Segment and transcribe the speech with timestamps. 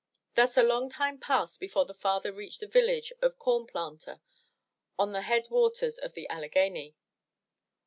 [0.33, 4.19] Thus a long time passed before the father reached the village of Corn Planter
[4.97, 6.95] on the head waters of the Alleghany.